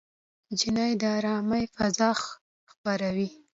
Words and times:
نجلۍ 0.49 0.91
د 1.01 1.03
ارامۍ 1.17 1.63
فضا 1.75 2.09
خپروي. 2.71 3.27